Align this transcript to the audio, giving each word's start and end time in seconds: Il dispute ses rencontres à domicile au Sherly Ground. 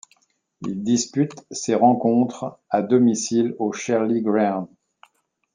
Il 0.61 0.81
dispute 0.83 1.45
ses 1.51 1.75
rencontres 1.75 2.57
à 2.71 2.81
domicile 2.81 3.55
au 3.59 3.71
Sherly 3.71 4.23
Ground. 4.23 4.67